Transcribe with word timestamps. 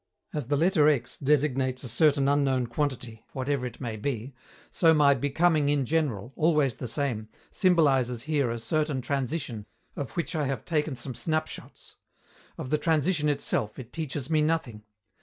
As 0.33 0.47
the 0.47 0.57
letter 0.57 0.89
x 0.89 1.15
designates 1.15 1.83
a 1.83 1.87
certain 1.87 2.27
unknown 2.27 2.65
quantity, 2.65 3.23
whatever 3.33 3.67
it 3.67 3.79
may 3.79 3.97
be, 3.97 4.33
so 4.71 4.95
my 4.95 5.13
"becoming 5.13 5.69
in 5.69 5.85
general," 5.85 6.33
always 6.35 6.77
the 6.77 6.87
same, 6.87 7.29
symbolizes 7.51 8.23
here 8.23 8.49
a 8.49 8.57
certain 8.57 9.01
transition 9.01 9.67
of 9.95 10.13
which 10.17 10.33
I 10.33 10.47
have 10.47 10.65
taken 10.65 10.95
some 10.95 11.13
snapshots; 11.13 11.97
of 12.57 12.71
the 12.71 12.79
transition 12.79 13.29
itself 13.29 13.77
it 13.77 13.93
teaches 13.93 14.27
me 14.27 14.41
nothing. 14.41 14.83